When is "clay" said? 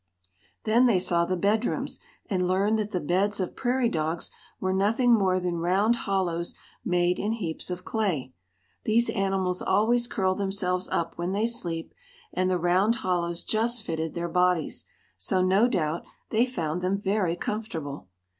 7.85-8.33